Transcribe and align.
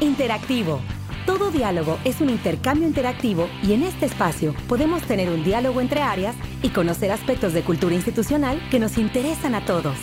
Interactivo. 0.00 0.80
Todo 1.26 1.50
diálogo 1.50 1.98
es 2.06 2.22
un 2.22 2.30
intercambio 2.30 2.88
interactivo 2.88 3.50
y 3.62 3.74
en 3.74 3.82
este 3.82 4.06
espacio 4.06 4.54
podemos 4.66 5.02
tener 5.02 5.28
un 5.28 5.44
diálogo 5.44 5.82
entre 5.82 6.00
áreas 6.00 6.34
y 6.62 6.70
conocer 6.70 7.12
aspectos 7.12 7.52
de 7.52 7.60
cultura 7.60 7.94
institucional 7.94 8.58
que 8.70 8.78
nos 8.78 8.96
interesan 8.96 9.54
a 9.54 9.62
todos. 9.66 9.98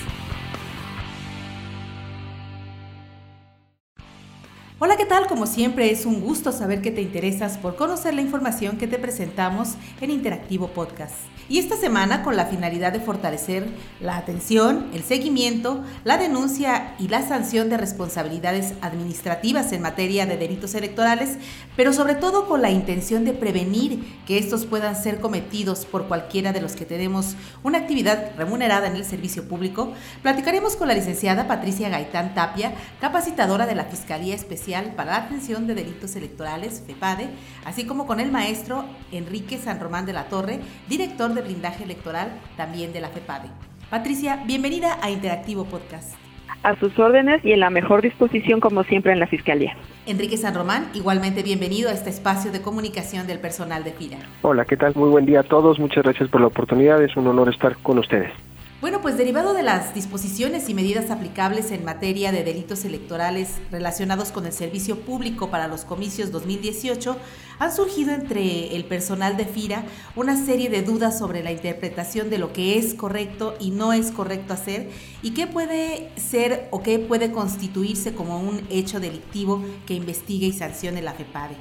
Hola, 4.77 4.97
¿qué 4.97 5.05
tal? 5.05 5.25
Como 5.25 5.47
siempre 5.47 5.89
es 5.89 6.05
un 6.05 6.21
gusto 6.21 6.51
saber 6.51 6.83
que 6.83 6.91
te 6.91 7.01
interesas 7.01 7.57
por 7.57 7.75
conocer 7.75 8.13
la 8.13 8.21
información 8.21 8.77
que 8.77 8.85
te 8.85 8.99
presentamos 8.99 9.73
en 9.99 10.11
Interactivo 10.11 10.67
Podcast. 10.67 11.15
Y 11.49 11.59
esta 11.59 11.77
semana 11.77 12.23
con 12.23 12.35
la 12.35 12.45
finalidad 12.45 12.91
de 12.91 12.99
fortalecer 12.99 13.67
la 14.01 14.17
atención, 14.17 14.87
el 14.93 15.03
seguimiento, 15.03 15.81
la 16.03 16.17
denuncia 16.17 16.95
y 16.99 17.07
la 17.07 17.25
sanción 17.25 17.69
de 17.69 17.77
responsabilidades 17.77 18.73
administrativas 18.81 19.71
en 19.71 19.81
materia 19.81 20.25
de 20.25 20.35
delitos 20.35 20.75
electorales, 20.75 21.37
pero 21.77 21.93
sobre 21.93 22.15
todo 22.15 22.47
con 22.49 22.61
la 22.61 22.69
intención 22.69 23.23
de 23.23 23.31
prevenir 23.31 24.03
que 24.25 24.37
estos 24.37 24.65
puedan 24.65 24.95
ser 25.01 25.21
cometidos 25.21 25.85
por 25.85 26.07
cualquiera 26.07 26.51
de 26.51 26.59
los 26.59 26.73
que 26.73 26.85
tenemos 26.85 27.35
una 27.63 27.77
actividad 27.77 28.35
remunerada 28.35 28.87
en 28.87 28.97
el 28.97 29.05
servicio 29.05 29.47
público, 29.47 29.93
platicaremos 30.21 30.75
con 30.75 30.89
la 30.89 30.95
licenciada 30.95 31.47
Patricia 31.47 31.87
Gaitán 31.87 32.33
Tapia, 32.33 32.73
capacitadora 32.99 33.65
de 33.65 33.75
la 33.75 33.85
Fiscalía 33.85 34.35
Especial 34.35 34.95
para 34.95 35.11
la 35.11 35.17
Atención 35.17 35.65
de 35.65 35.75
Delitos 35.75 36.17
Electorales, 36.17 36.83
FEPADE, 36.85 37.29
así 37.63 37.85
como 37.85 38.05
con 38.05 38.19
el 38.19 38.31
maestro 38.33 38.83
Enrique 39.13 39.57
San 39.57 39.79
Román 39.79 40.05
de 40.05 40.13
la 40.13 40.27
Torre, 40.27 40.59
director 40.89 41.36
blindaje 41.41 41.83
electoral 41.83 42.31
también 42.55 42.93
de 42.93 43.01
la 43.01 43.09
FEPADE. 43.09 43.49
Patricia, 43.89 44.43
bienvenida 44.45 44.97
a 45.01 45.09
Interactivo 45.09 45.65
Podcast. 45.65 46.15
A 46.63 46.75
sus 46.79 46.97
órdenes 46.99 47.43
y 47.45 47.51
en 47.51 47.59
la 47.59 47.69
mejor 47.69 48.01
disposición 48.01 48.59
como 48.59 48.83
siempre 48.83 49.13
en 49.13 49.19
la 49.19 49.27
Fiscalía. 49.27 49.75
Enrique 50.05 50.37
San 50.37 50.55
Román, 50.55 50.89
igualmente 50.93 51.43
bienvenido 51.43 51.89
a 51.89 51.93
este 51.93 52.09
espacio 52.09 52.51
de 52.51 52.61
comunicación 52.61 53.27
del 53.27 53.39
personal 53.39 53.83
de 53.83 53.91
FIRA. 53.91 54.17
Hola, 54.41 54.65
¿qué 54.65 54.75
tal? 54.75 54.93
Muy 54.95 55.09
buen 55.09 55.25
día 55.25 55.41
a 55.41 55.43
todos. 55.43 55.79
Muchas 55.79 56.03
gracias 56.03 56.29
por 56.29 56.41
la 56.41 56.47
oportunidad. 56.47 57.01
Es 57.01 57.15
un 57.15 57.27
honor 57.27 57.49
estar 57.49 57.77
con 57.77 57.99
ustedes. 57.99 58.31
Bueno, 58.79 59.01
pues 59.01 59.17
derivado 59.17 59.55
de 59.55 59.63
las 59.63 59.95
disposiciones 59.95 60.69
y 60.69 60.75
medidas 60.75 61.09
aplicables 61.09 61.71
en 61.71 61.83
materia 61.83 62.31
de 62.31 62.43
delitos 62.43 62.85
electorales 62.85 63.55
relacionados 63.71 64.31
con 64.31 64.45
el 64.45 64.53
servicio 64.53 64.99
público 64.99 65.49
para 65.49 65.67
los 65.67 65.83
comicios 65.83 66.31
2018, 66.31 67.17
han 67.57 67.75
surgido 67.75 68.13
entre 68.13 68.75
el 68.75 68.85
personal 68.85 69.35
de 69.35 69.45
FIRA 69.45 69.83
una 70.15 70.35
serie 70.35 70.69
de 70.69 70.83
dudas 70.83 71.17
sobre 71.17 71.41
la 71.41 71.51
interpretación 71.51 72.29
de 72.29 72.37
lo 72.37 72.53
que 72.53 72.77
es 72.77 72.93
correcto 72.93 73.55
y 73.59 73.71
no 73.71 73.93
es 73.93 74.11
correcto 74.11 74.53
hacer 74.53 74.91
y 75.23 75.31
qué 75.31 75.47
puede 75.47 76.11
ser 76.15 76.67
o 76.69 76.83
qué 76.83 76.99
puede 76.99 77.31
constituirse 77.31 78.13
como 78.13 78.39
un 78.39 78.61
hecho 78.69 78.99
delictivo 78.99 79.65
que 79.87 79.95
investigue 79.95 80.45
y 80.45 80.53
sancione 80.53 81.01
la 81.01 81.13
FEPADE. 81.13 81.55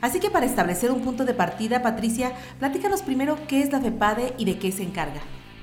Así 0.00 0.18
que 0.18 0.28
para 0.28 0.46
establecer 0.46 0.90
un 0.90 1.02
punto 1.02 1.24
de 1.24 1.34
partida, 1.34 1.82
Patricia, 1.82 2.32
platícanos 2.58 3.02
primero 3.02 3.38
qué 3.46 3.62
es 3.62 3.70
la 3.70 3.80
FEPADE 3.80 4.34
y 4.38 4.44
de 4.44 4.58
qué 4.58 4.72
se 4.72 4.82
encarga. 4.82 5.20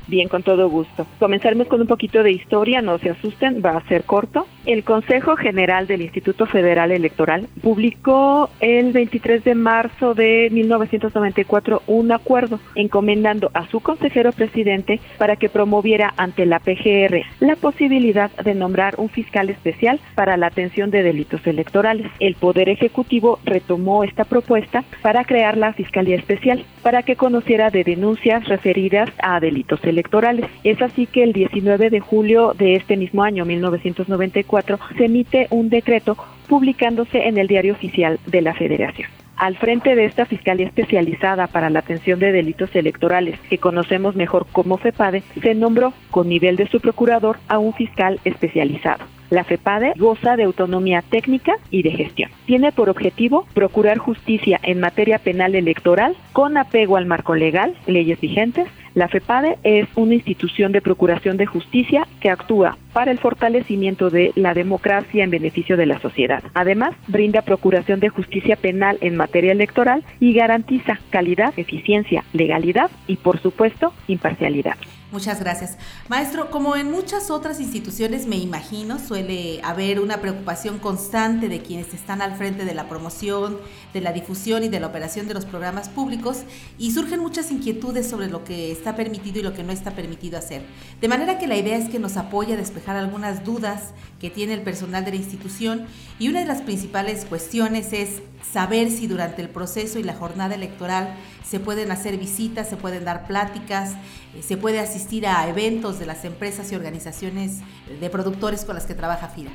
Bien, 0.08 0.30
con 0.30 0.44
todo 0.44 0.70
gusto. 0.70 1.06
Comenzaremos 1.20 1.68
con 1.68 1.82
un 1.82 1.88
poquito 1.88 2.22
de 2.22 2.32
historia, 2.32 2.82
no 2.82 2.98
se 3.00 3.10
asusten, 3.10 3.62
va 3.64 3.78
a 3.78 3.88
ser 3.88 4.04
corto. 4.04 4.46
El 4.66 4.84
Consejo 4.84 5.36
General 5.36 5.86
del 5.86 6.02
Instituto 6.02 6.48
Federal 6.48 6.92
Electoral 6.92 7.48
publicó 7.62 8.50
el 8.62 8.94
23 8.94 9.44
de 9.44 9.54
marzo 9.54 10.16
de 10.16 10.50
1994 10.52 11.84
un 11.86 12.12
acuerdo 12.12 12.60
encomendando 12.74 13.52
a 13.54 13.68
su 13.68 13.80
consejero 13.80 14.32
presidente 14.32 15.00
para 15.20 15.36
que 15.36 15.50
promoviera 15.50 16.16
ante 16.18 16.48
la 16.48 16.58
PGR 16.58 17.22
la 17.42 17.56
posibilidad 17.58 18.32
de 18.38 18.56
nombrar 18.56 18.96
un 18.98 19.10
fiscal 19.10 19.52
especial 19.52 20.00
para 20.16 20.36
la 20.36 20.48
atención 20.48 20.90
de 20.90 21.04
delitos 21.04 21.46
electorales. 21.46 22.08
El 22.20 22.34
Poder 22.34 22.68
Ejecutivo 22.68 23.38
retomó 23.46 24.04
esta 24.04 24.24
propuesta 24.24 24.84
para 25.04 25.26
crear 25.26 25.58
la 25.58 25.74
Fiscalía 25.74 26.16
Especial 26.16 26.66
para 26.82 27.04
que 27.04 27.16
conociera 27.16 27.70
de 27.70 27.84
denuncias 27.84 28.48
referidas 28.48 29.12
a 29.22 29.40
delitos 29.40 29.84
electorales. 29.84 30.50
Es 30.64 30.82
así 30.82 31.06
que 31.06 31.22
el 31.22 31.34
19 31.34 31.92
de 31.92 32.00
julio 32.00 32.54
de 32.58 32.76
este 32.76 32.98
mismo 32.98 33.22
año, 33.22 33.46
1994, 33.46 34.55
se 34.98 35.06
emite 35.06 35.48
un 35.50 35.70
decreto 35.70 36.18
publicándose 36.48 37.28
en 37.28 37.38
el 37.38 37.48
Diario 37.48 37.74
Oficial 37.74 38.20
de 38.26 38.42
la 38.42 38.54
Federación. 38.54 39.10
Al 39.38 39.58
frente 39.58 39.96
de 39.96 40.06
esta 40.06 40.26
Fiscalía 40.26 40.66
Especializada 40.66 41.48
para 41.48 41.70
la 41.70 41.80
Atención 41.80 42.20
de 42.20 42.32
Delitos 42.32 42.74
Electorales, 42.74 43.38
que 43.50 43.58
conocemos 43.58 44.16
mejor 44.16 44.48
como 44.52 44.78
FEPADE, 44.78 45.24
se 45.42 45.56
nombró 45.56 45.94
con 46.10 46.30
nivel 46.30 46.56
de 46.56 46.68
su 46.68 46.80
procurador 46.80 47.38
a 47.50 47.60
un 47.60 47.74
fiscal 47.74 48.20
especializado. 48.24 49.04
La 49.30 49.44
FEPADE 49.44 49.94
goza 49.98 50.38
de 50.38 50.44
autonomía 50.44 51.02
técnica 51.02 51.58
y 51.72 51.82
de 51.82 51.92
gestión. 51.92 52.30
Tiene 52.46 52.72
por 52.72 52.90
objetivo 52.90 53.46
procurar 53.54 53.98
justicia 53.98 54.60
en 54.64 54.80
materia 54.80 55.18
penal 55.20 55.56
electoral 55.56 56.16
con 56.32 56.58
apego 56.58 56.96
al 56.96 57.06
marco 57.06 57.36
legal, 57.36 57.76
leyes 57.88 58.22
vigentes. 58.22 58.68
La 58.96 59.10
FEPADE 59.10 59.58
es 59.64 59.90
una 59.96 60.14
institución 60.14 60.72
de 60.72 60.82
procuración 60.82 61.36
de 61.36 61.46
justicia 61.46 62.08
que 62.22 62.30
actúa 62.30 62.78
para 62.94 63.12
el 63.12 63.20
fortalecimiento 63.20 64.10
de 64.10 64.32
la 64.36 64.54
democracia 64.54 65.22
en 65.26 65.30
beneficio 65.30 65.76
de 65.76 65.86
la 65.86 66.00
sociedad. 66.00 66.42
Además, 66.54 66.96
brinda 67.08 67.42
procuración 67.42 68.00
de 68.00 68.08
justicia 68.08 68.56
penal 68.56 68.98
en 69.02 69.18
materia 69.18 69.52
electoral 69.52 70.06
y 70.22 70.34
garantiza 70.34 70.98
calidad, 71.10 71.54
eficiencia, 71.58 72.24
legalidad 72.32 72.90
y, 73.06 73.18
por 73.18 73.38
supuesto, 73.42 73.94
imparcialidad. 74.08 74.78
Muchas 75.16 75.40
gracias. 75.40 75.78
Maestro, 76.10 76.52
como 76.52 76.76
en 76.76 76.92
muchas 76.92 77.32
otras 77.32 77.62
instituciones, 77.62 78.28
me 78.28 78.36
imagino, 78.36 79.00
suele 79.00 79.62
haber 79.64 80.02
una 80.02 80.20
preocupación 80.20 80.78
constante 80.78 81.48
de 81.48 81.62
quienes 81.62 81.94
están 81.94 82.22
al 82.22 82.36
frente 82.36 82.66
de 82.66 82.74
la 82.74 82.90
promoción, 82.90 83.58
de 83.94 84.02
la 84.02 84.12
difusión 84.12 84.66
y 84.66 84.68
de 84.68 84.82
la 84.82 84.88
operación 84.88 85.30
de 85.30 85.34
los 85.34 85.46
programas 85.46 85.88
públicos 85.88 86.40
y 86.78 86.92
surgen 86.92 87.22
muchas 87.22 87.50
inquietudes 87.50 88.10
sobre 88.10 88.28
lo 88.28 88.44
que 88.44 88.74
está 88.74 88.98
permitido 88.98 89.40
y 89.40 89.44
lo 89.44 89.54
que 89.54 89.64
no 89.64 89.72
está 89.72 89.92
permitido 89.92 90.38
hacer. 90.38 90.64
De 91.00 91.08
manera 91.08 91.40
que 91.40 91.48
la 91.48 91.56
idea 91.56 91.78
es 91.78 91.88
que 91.88 91.98
nos 91.98 92.18
apoye 92.18 92.56
a 92.56 92.58
despejar 92.58 92.98
algunas 92.98 93.46
dudas 93.46 93.94
que 94.20 94.30
tiene 94.30 94.54
el 94.54 94.64
personal 94.64 95.06
de 95.06 95.12
la 95.12 95.18
institución 95.18 95.86
y 96.20 96.28
una 96.28 96.42
de 96.42 96.46
las 96.46 96.62
principales 96.62 97.24
cuestiones 97.24 97.94
es 97.94 98.22
saber 98.52 98.92
si 98.92 99.08
durante 99.08 99.42
el 99.42 99.50
proceso 99.50 99.98
y 99.98 100.04
la 100.04 100.14
jornada 100.14 100.56
electoral 100.56 101.16
se 101.44 101.60
pueden 101.60 101.92
hacer 101.92 102.18
visitas, 102.18 102.70
se 102.70 102.78
pueden 102.78 103.06
dar 103.06 103.28
pláticas, 103.28 103.94
eh, 104.36 104.42
se 104.42 104.58
puede 104.58 104.80
asistir 104.80 105.05
a 105.26 105.48
eventos 105.48 106.00
de 106.00 106.06
las 106.06 106.26
empresas 106.26 106.72
y 106.72 106.76
organizaciones 106.76 107.60
de 108.00 108.10
productores 108.10 108.66
con 108.66 108.76
las 108.76 108.86
que 108.86 108.96
trabaja 108.96 109.28
FIRA. 109.28 109.52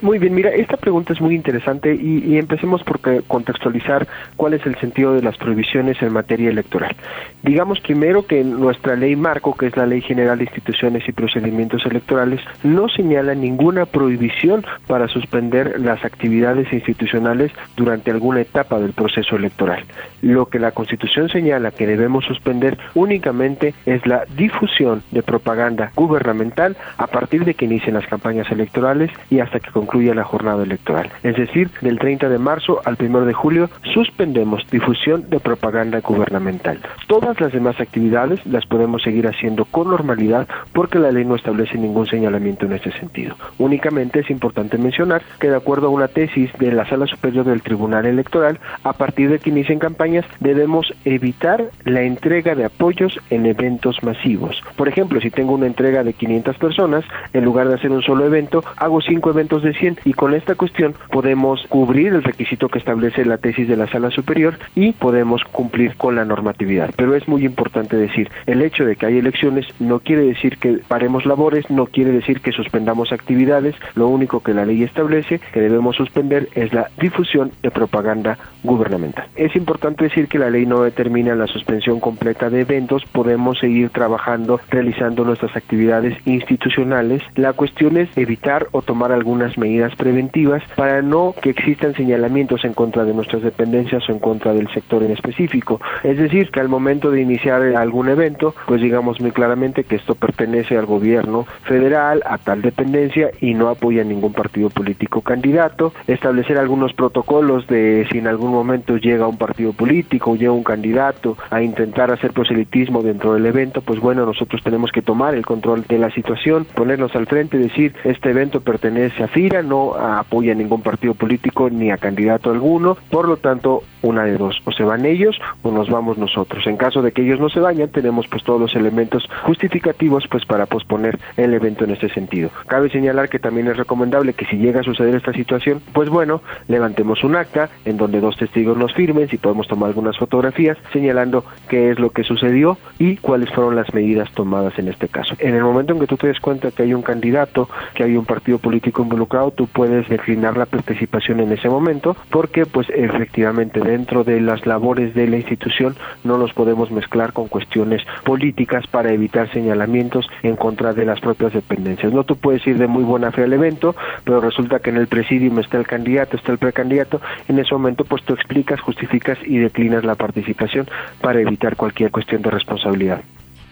Muy 0.00 0.18
bien, 0.18 0.34
mira, 0.34 0.50
esta 0.50 0.76
pregunta 0.76 1.12
es 1.12 1.20
muy 1.20 1.34
interesante 1.34 1.94
y, 1.94 2.36
empecemos 2.36 2.82
por 2.82 3.00
contextualizar 3.26 4.06
cuál 4.36 4.54
es 4.54 4.66
el 4.66 4.76
sentido 4.76 5.14
de 5.14 5.22
las 5.22 5.36
prohibiciones 5.36 6.02
en 6.02 6.12
materia 6.12 6.50
electoral. 6.50 6.94
Digamos 7.42 7.80
primero 7.80 8.26
que 8.26 8.42
nuestra 8.42 8.96
ley 8.96 9.14
marco, 9.14 9.54
que 9.54 9.66
es 9.66 9.76
la 9.76 9.86
Ley 9.86 10.00
General 10.00 10.36
de 10.36 10.44
Instituciones 10.44 11.08
y 11.08 11.12
Procedimientos 11.12 11.86
Electorales, 11.86 12.40
no 12.62 12.88
señala 12.88 13.34
ninguna 13.34 13.86
prohibición 13.86 14.64
para 14.86 15.08
suspender 15.08 15.80
las 15.80 16.04
actividades 16.04 16.72
institucionales 16.72 17.52
durante 17.76 18.10
alguna 18.10 18.40
etapa 18.40 18.80
del 18.80 18.92
proceso 18.92 19.36
electoral. 19.36 19.84
Lo 20.22 20.46
que 20.46 20.58
la 20.58 20.72
Constitución 20.72 21.28
señala 21.28 21.70
que 21.70 21.86
debemos 21.86 22.24
suspender 22.24 22.78
únicamente 22.94 23.74
es 23.86 24.06
la 24.06 24.24
difusión 24.36 25.02
de 25.12 25.22
propaganda 25.22 25.92
gubernamental 25.94 26.76
a 26.98 27.06
partir 27.06 27.44
de 27.44 27.54
que 27.54 27.66
inicien 27.66 27.94
las 27.94 28.06
campañas 28.06 28.50
electorales 28.50 29.10
y 29.30 29.40
hasta 29.40 29.60
que 29.60 29.70
concluya 29.84 30.14
la 30.14 30.24
jornada 30.24 30.62
electoral. 30.62 31.10
Es 31.22 31.36
decir, 31.36 31.70
del 31.82 31.98
30 31.98 32.30
de 32.30 32.38
marzo 32.38 32.80
al 32.86 32.96
1 32.98 33.26
de 33.26 33.34
julio 33.34 33.68
suspendemos 33.92 34.66
difusión 34.70 35.28
de 35.28 35.40
propaganda 35.40 36.00
gubernamental. 36.00 36.80
Todas 37.06 37.38
las 37.38 37.52
demás 37.52 37.78
actividades 37.78 38.44
las 38.46 38.64
podemos 38.64 39.02
seguir 39.02 39.26
haciendo 39.26 39.66
con 39.66 39.90
normalidad 39.90 40.48
porque 40.72 40.98
la 40.98 41.12
ley 41.12 41.26
no 41.26 41.34
establece 41.34 41.76
ningún 41.76 42.06
señalamiento 42.06 42.64
en 42.64 42.72
ese 42.72 42.92
sentido. 42.92 43.36
Únicamente 43.58 44.20
es 44.20 44.30
importante 44.30 44.78
mencionar 44.78 45.20
que 45.38 45.50
de 45.50 45.56
acuerdo 45.56 45.88
a 45.88 45.90
una 45.90 46.08
tesis 46.08 46.50
de 46.58 46.72
la 46.72 46.88
Sala 46.88 47.06
Superior 47.06 47.44
del 47.44 47.60
Tribunal 47.60 48.06
Electoral, 48.06 48.58
a 48.84 48.94
partir 48.94 49.28
de 49.28 49.38
que 49.38 49.50
inicien 49.50 49.78
campañas 49.78 50.24
debemos 50.40 50.94
evitar 51.04 51.64
la 51.84 52.02
entrega 52.02 52.54
de 52.54 52.64
apoyos 52.64 53.20
en 53.28 53.44
eventos 53.44 54.02
masivos. 54.02 54.62
Por 54.76 54.88
ejemplo, 54.88 55.20
si 55.20 55.30
tengo 55.30 55.52
una 55.52 55.66
entrega 55.66 56.02
de 56.02 56.14
500 56.14 56.56
personas, 56.56 57.04
en 57.34 57.44
lugar 57.44 57.68
de 57.68 57.74
hacer 57.74 57.90
un 57.90 58.02
solo 58.02 58.24
evento, 58.24 58.64
hago 58.76 59.02
cinco 59.02 59.28
eventos 59.28 59.62
de 59.62 59.73
y 60.04 60.12
con 60.12 60.34
esta 60.34 60.54
cuestión 60.54 60.94
podemos 61.10 61.66
cubrir 61.68 62.14
el 62.14 62.22
requisito 62.22 62.68
que 62.68 62.78
establece 62.78 63.24
la 63.24 63.38
tesis 63.38 63.68
de 63.68 63.76
la 63.76 63.88
sala 63.88 64.10
superior 64.10 64.58
y 64.74 64.92
podemos 64.92 65.42
cumplir 65.44 65.96
con 65.96 66.16
la 66.16 66.24
normatividad. 66.24 66.90
Pero 66.96 67.14
es 67.14 67.26
muy 67.28 67.44
importante 67.44 67.96
decir, 67.96 68.30
el 68.46 68.62
hecho 68.62 68.84
de 68.84 68.96
que 68.96 69.06
hay 69.06 69.18
elecciones 69.18 69.66
no 69.80 69.98
quiere 70.00 70.22
decir 70.22 70.58
que 70.58 70.78
paremos 70.86 71.26
labores, 71.26 71.68
no 71.70 71.86
quiere 71.86 72.12
decir 72.12 72.40
que 72.40 72.52
suspendamos 72.52 73.12
actividades, 73.12 73.74
lo 73.94 74.08
único 74.08 74.40
que 74.40 74.54
la 74.54 74.64
ley 74.64 74.82
establece 74.82 75.40
que 75.52 75.60
debemos 75.60 75.96
suspender 75.96 76.48
es 76.54 76.72
la 76.72 76.88
difusión 77.00 77.50
de 77.62 77.70
propaganda 77.70 78.38
gubernamental. 78.62 79.26
Es 79.36 79.56
importante 79.56 80.04
decir 80.04 80.28
que 80.28 80.38
la 80.38 80.50
ley 80.50 80.66
no 80.66 80.82
determina 80.82 81.34
la 81.34 81.46
suspensión 81.46 82.00
completa 82.00 82.50
de 82.50 82.60
eventos, 82.60 83.04
podemos 83.06 83.58
seguir 83.58 83.90
trabajando, 83.90 84.60
realizando 84.70 85.24
nuestras 85.24 85.56
actividades 85.56 86.16
institucionales. 86.26 87.22
La 87.34 87.52
cuestión 87.52 87.96
es 87.96 88.08
evitar 88.16 88.68
o 88.72 88.82
tomar 88.82 89.12
algunas 89.12 89.58
medidas 89.58 89.63
medidas 89.64 89.96
preventivas 89.96 90.62
para 90.76 91.00
no 91.00 91.34
que 91.40 91.50
existan 91.50 91.94
señalamientos 91.94 92.64
en 92.64 92.74
contra 92.74 93.04
de 93.04 93.14
nuestras 93.14 93.42
dependencias 93.42 94.06
o 94.08 94.12
en 94.12 94.18
contra 94.18 94.52
del 94.52 94.68
sector 94.74 95.02
en 95.02 95.10
específico. 95.10 95.80
Es 96.02 96.18
decir, 96.18 96.50
que 96.50 96.60
al 96.60 96.68
momento 96.68 97.10
de 97.10 97.22
iniciar 97.22 97.62
algún 97.76 98.10
evento, 98.10 98.54
pues 98.66 98.82
digamos 98.82 99.20
muy 99.22 99.30
claramente 99.30 99.84
que 99.84 99.96
esto 99.96 100.14
pertenece 100.14 100.76
al 100.76 100.84
gobierno 100.84 101.46
federal, 101.62 102.22
a 102.26 102.36
tal 102.36 102.60
dependencia 102.60 103.30
y 103.40 103.54
no 103.54 103.68
apoya 103.68 104.04
ningún 104.04 104.34
partido 104.34 104.68
político 104.68 105.22
candidato, 105.22 105.94
establecer 106.06 106.58
algunos 106.58 106.92
protocolos 106.92 107.66
de 107.66 108.06
si 108.10 108.18
en 108.18 108.26
algún 108.26 108.52
momento 108.52 108.98
llega 108.98 109.26
un 109.26 109.38
partido 109.38 109.72
político 109.72 110.32
o 110.32 110.36
llega 110.36 110.52
un 110.52 110.62
candidato 110.64 111.38
a 111.50 111.62
intentar 111.62 112.10
hacer 112.10 112.32
proselitismo 112.32 113.02
dentro 113.02 113.32
del 113.32 113.46
evento, 113.46 113.80
pues 113.80 113.98
bueno, 114.00 114.26
nosotros 114.26 114.62
tenemos 114.62 114.92
que 114.92 115.00
tomar 115.00 115.34
el 115.34 115.46
control 115.46 115.84
de 115.88 115.98
la 115.98 116.10
situación, 116.10 116.66
ponernos 116.74 117.14
al 117.16 117.26
frente 117.26 117.56
y 117.56 117.60
decir, 117.60 117.94
este 118.04 118.30
evento 118.30 118.60
pertenece 118.60 119.22
a 119.22 119.28
FIRA, 119.28 119.53
no 119.62 119.94
apoya 119.94 120.52
a 120.52 120.54
ningún 120.54 120.82
partido 120.82 121.14
político 121.14 121.70
ni 121.70 121.90
a 121.90 121.96
candidato 121.96 122.50
alguno, 122.50 122.96
por 123.10 123.28
lo 123.28 123.36
tanto, 123.36 123.82
una 124.04 124.24
de 124.24 124.36
dos, 124.36 124.60
o 124.64 124.72
se 124.72 124.84
van 124.84 125.06
ellos 125.06 125.36
o 125.62 125.70
nos 125.70 125.88
vamos 125.88 126.18
nosotros. 126.18 126.66
En 126.66 126.76
caso 126.76 127.02
de 127.02 127.12
que 127.12 127.22
ellos 127.22 127.40
no 127.40 127.48
se 127.48 127.60
vayan, 127.60 127.88
tenemos 127.88 128.28
pues 128.28 128.44
todos 128.44 128.60
los 128.60 128.76
elementos 128.76 129.28
justificativos 129.42 130.24
pues 130.30 130.44
para 130.44 130.66
posponer 130.66 131.18
el 131.36 131.54
evento 131.54 131.84
en 131.84 131.90
este 131.90 132.08
sentido. 132.10 132.50
Cabe 132.66 132.90
señalar 132.90 133.28
que 133.28 133.38
también 133.38 133.68
es 133.68 133.76
recomendable 133.76 134.34
que 134.34 134.44
si 134.46 134.56
llega 134.56 134.80
a 134.80 134.84
suceder 134.84 135.14
esta 135.14 135.32
situación, 135.32 135.80
pues 135.92 136.08
bueno, 136.08 136.42
levantemos 136.68 137.24
un 137.24 137.36
acta 137.36 137.70
en 137.84 137.96
donde 137.96 138.20
dos 138.20 138.36
testigos 138.36 138.76
nos 138.76 138.92
firmen, 138.92 139.28
si 139.28 139.38
podemos 139.38 139.66
tomar 139.68 139.88
algunas 139.88 140.18
fotografías 140.18 140.76
señalando 140.92 141.44
qué 141.68 141.90
es 141.90 141.98
lo 141.98 142.10
que 142.10 142.24
sucedió 142.24 142.76
y 142.98 143.16
cuáles 143.16 143.50
fueron 143.50 143.74
las 143.74 143.92
medidas 143.94 144.30
tomadas 144.32 144.78
en 144.78 144.88
este 144.88 145.08
caso. 145.08 145.34
En 145.38 145.54
el 145.54 145.62
momento 145.62 145.94
en 145.94 146.00
que 146.00 146.06
tú 146.06 146.16
te 146.16 146.26
des 146.26 146.40
cuenta 146.40 146.70
que 146.70 146.82
hay 146.82 146.92
un 146.92 147.02
candidato, 147.02 147.68
que 147.94 148.04
hay 148.04 148.16
un 148.16 148.26
partido 148.26 148.58
político 148.58 149.02
involucrado, 149.02 149.50
tú 149.50 149.66
puedes 149.66 150.08
declinar 150.08 150.56
la 150.56 150.66
participación 150.66 151.40
en 151.40 151.52
ese 151.52 151.68
momento 151.68 152.16
porque 152.30 152.66
pues 152.66 152.88
efectivamente 152.90 153.80
dentro 153.94 154.24
de 154.24 154.40
las 154.40 154.66
labores 154.66 155.14
de 155.14 155.28
la 155.28 155.36
institución 155.36 155.96
no 156.24 156.36
los 156.36 156.52
podemos 156.52 156.90
mezclar 156.90 157.32
con 157.32 157.46
cuestiones 157.46 158.02
políticas 158.24 158.86
para 158.88 159.12
evitar 159.12 159.52
señalamientos 159.52 160.26
en 160.42 160.56
contra 160.56 160.92
de 160.92 161.04
las 161.04 161.20
propias 161.20 161.52
dependencias. 161.52 162.12
No 162.12 162.24
tú 162.24 162.34
puedes 162.36 162.66
ir 162.66 162.76
de 162.76 162.88
muy 162.88 163.04
buena 163.04 163.30
fe 163.30 163.44
al 163.44 163.52
evento, 163.52 163.94
pero 164.24 164.40
resulta 164.40 164.80
que 164.80 164.90
en 164.90 164.96
el 164.96 165.06
presidium 165.06 165.60
está 165.60 165.78
el 165.78 165.86
candidato, 165.86 166.36
está 166.36 166.50
el 166.50 166.58
precandidato, 166.58 167.20
en 167.46 167.58
ese 167.60 167.72
momento 167.72 168.04
pues 168.04 168.24
tú 168.24 168.34
explicas, 168.34 168.80
justificas 168.80 169.38
y 169.46 169.58
declinas 169.58 170.04
la 170.04 170.16
participación 170.16 170.88
para 171.20 171.40
evitar 171.40 171.76
cualquier 171.76 172.10
cuestión 172.10 172.42
de 172.42 172.50
responsabilidad. 172.50 173.22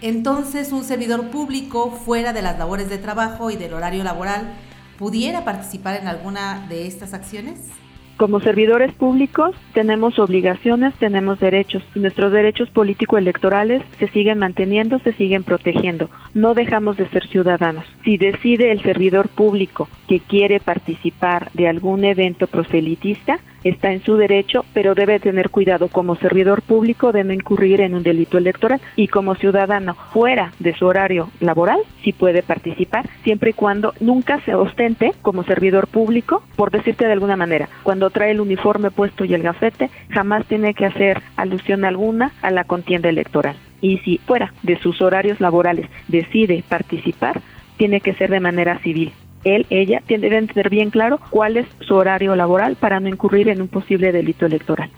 Entonces, 0.03 0.73
un 0.73 0.85
servidor 0.85 1.31
público 1.31 1.91
fuera 1.91 2.33
de 2.33 2.43
las 2.43 2.59
labores 2.59 2.89
de 2.89 2.99
trabajo 2.99 3.51
y 3.51 3.57
del 3.57 3.75
horario 3.75 4.05
laboral 4.05 4.53
pudiera 4.99 5.45
participar 5.45 6.01
en 6.01 6.07
alguna 6.07 6.67
de 6.69 6.87
estas 6.87 7.13
acciones? 7.13 7.82
Como 8.23 8.39
servidores 8.39 8.93
públicos 8.93 9.57
tenemos 9.75 10.21
obligaciones, 10.21 10.95
tenemos 10.95 11.41
derechos 11.41 11.83
y 11.93 11.99
nuestros 11.99 12.31
derechos 12.31 12.71
político-electorales 12.71 13.83
se 13.99 14.07
siguen 14.07 14.39
manteniendo, 14.39 15.01
se 15.01 15.13
siguen 15.15 15.43
protegiendo. 15.43 16.09
No 16.33 16.55
dejamos 16.55 16.97
de 16.97 17.09
ser 17.09 17.27
ciudadanos. 17.27 17.85
Si 18.05 18.19
decide 18.19 18.71
el 18.71 18.81
servidor 18.81 19.29
público 19.29 19.89
que 20.07 20.21
quiere 20.21 20.61
participar 20.61 21.51
de 21.55 21.67
algún 21.67 22.05
evento 22.05 22.47
proselitista, 22.47 23.41
está 23.65 23.93
en 23.93 24.03
su 24.03 24.17
derecho, 24.17 24.65
pero 24.73 24.95
debe 24.95 25.21
tener 25.21 25.51
cuidado. 25.51 25.89
Como 25.89 26.17
servidor 26.17 26.63
público 26.63 27.13
de 27.13 27.25
no 27.25 27.33
incurrir 27.33 27.81
en 27.81 27.95
un 27.95 28.03
delito 28.03 28.39
electoral. 28.39 28.81
Y 28.97 29.09
como 29.09 29.35
ciudadano 29.35 29.95
fuera 30.13 30.53
de 30.59 30.75
su 30.75 30.87
horario 30.87 31.31
laboral 31.41 31.81
sí 32.03 32.13
puede 32.13 32.43
participar 32.43 33.09
siempre 33.23 33.51
y 33.51 33.55
cuando 33.55 33.95
nunca 34.01 34.41
se 34.41 34.55
ostente 34.55 35.13
como 35.23 35.45
servidor 35.45 35.87
público, 35.87 36.43
por 36.57 36.71
decirte 36.71 37.07
de 37.07 37.13
alguna 37.13 37.37
manera, 37.37 37.69
cuando 37.83 38.11
trae 38.11 38.33
el 38.33 38.41
uniforme 38.41 38.91
puesto 38.91 39.25
y 39.25 39.35
el 39.35 39.43
gafete, 39.43 39.91
jamás 40.11 40.47
tiene 40.47 40.75
que 40.75 40.87
hacer 40.87 41.23
alusión 41.37 41.85
alguna 41.85 42.33
a 42.43 42.51
la 42.51 42.65
contienda 42.65 43.09
electoral. 43.09 43.57
Y 43.81 43.99
si 43.99 44.19
fuera 44.19 44.53
de 44.63 44.79
sus 44.79 45.03
horarios 45.03 45.41
laborales 45.41 45.89
decide 46.09 46.63
participar, 46.69 47.41
tiene 47.77 48.01
que 48.01 48.15
ser 48.15 48.31
de 48.31 48.41
manera 48.41 48.79
civil, 48.79 49.13
él, 49.45 49.67
ella, 49.71 50.03
deben 50.09 50.47
tener 50.47 50.71
bien 50.71 50.91
claro 50.91 51.21
cuál 51.31 51.57
es 51.57 51.67
su 51.87 51.95
horario 51.95 52.37
laboral 52.37 52.77
para 52.77 53.01
no 53.01 53.09
incurrir 53.09 53.49
en 53.49 53.61
un 53.61 53.69
posible 53.69 54.13
delito 54.13 54.47
electoral. 54.47 54.91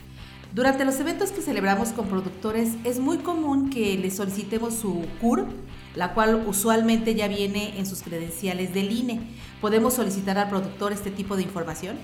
Durante 0.55 0.85
los 0.85 1.01
eventos 1.01 1.33
que 1.33 1.41
celebramos 1.41 1.89
con 1.89 2.07
productores 2.07 2.77
es 2.85 3.01
muy 3.01 3.19
común 3.19 3.71
que 3.71 3.99
les 3.99 4.17
solicitemos 4.17 4.75
su 4.75 5.05
CUR, 5.21 5.47
la 5.97 6.15
cual 6.15 6.45
usualmente 6.47 7.15
ya 7.15 7.27
viene 7.27 7.77
en 7.79 7.87
sus 7.87 8.03
credenciales 8.03 8.73
del 8.73 8.93
INE. 8.93 9.21
¿Podemos 9.61 9.95
solicitar 9.95 10.39
al 10.39 10.49
productor 10.49 10.93
este 10.93 11.11
tipo 11.11 11.37
de 11.37 11.43
información? 11.43 11.97